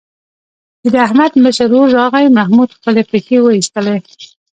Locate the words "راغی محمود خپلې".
1.97-3.01